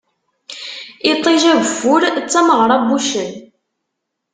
[1.11, 3.31] Iṭij, ageffir, d tameɣṛa n wuccen.